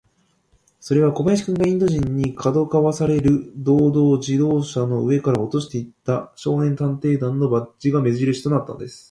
[0.79, 8.99] それは小林君が、インド人に、かどわかされる道々、自動車の上から落としていった、少年探偵団のバッジが目じるしとなったのです。